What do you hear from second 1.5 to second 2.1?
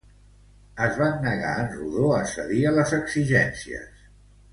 en redó